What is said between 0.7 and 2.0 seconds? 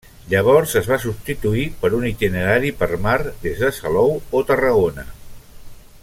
es va substituir per